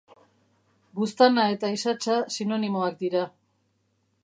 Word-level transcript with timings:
Buztana 0.99 1.43
eta 1.57 1.69
isatsa 1.75 2.17
sinonimoak 2.37 2.99
dira. 3.05 3.25